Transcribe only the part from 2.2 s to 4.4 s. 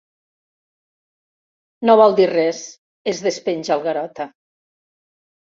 dir res —es despenja el Garota—.